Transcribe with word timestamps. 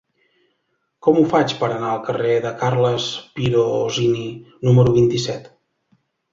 Com 1.07 1.19
ho 1.19 1.25
faig 1.33 1.53
per 1.59 1.69
anar 1.75 1.91
al 1.91 2.01
carrer 2.09 2.33
de 2.47 2.55
Carles 2.63 3.07
Pirozzini 3.37 4.27
número 4.69 4.99
vint-i-set? 5.01 5.51